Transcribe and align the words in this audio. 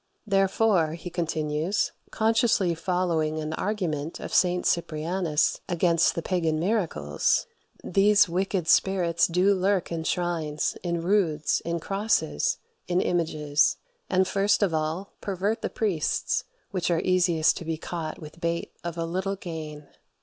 "Therefore," 0.25 0.93
he 0.93 1.11
continues, 1.11 1.91
consciously 2.09 2.73
following 2.73 3.37
an 3.37 3.53
argument 3.53 4.19
of 4.19 4.33
St. 4.33 4.65
Cyprianus 4.65 5.61
against 5.69 6.15
the 6.15 6.23
pagan 6.23 6.57
miracles, 6.59 7.45
"these 7.83 8.27
wicked 8.27 8.67
spirits 8.67 9.27
do 9.27 9.53
lurk 9.53 9.91
in 9.91 10.03
shrines, 10.03 10.75
in 10.81 11.03
roods, 11.03 11.61
in 11.65 11.79
crosses, 11.79 12.57
in 12.87 12.99
images: 12.99 13.77
and 14.09 14.27
first 14.27 14.63
of 14.63 14.73
all 14.73 15.13
pervert 15.21 15.61
the 15.61 15.69
priests, 15.69 16.45
which 16.71 16.89
are 16.89 17.01
easiest 17.01 17.55
to 17.57 17.63
be 17.65 17.77
caught 17.77 18.17
with 18.17 18.41
bait 18.41 18.71
of 18.83 18.97
a 18.97 19.05
little 19.05 19.35
gain. 19.35 19.87